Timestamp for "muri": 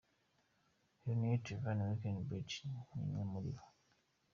3.31-3.49